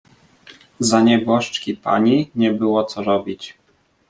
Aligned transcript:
"Za 0.79 1.01
nieboszczki 1.01 1.73
pani, 1.75 2.29
nie 2.35 2.51
było 2.51 2.83
co 2.83 3.03
robić." 3.03 3.57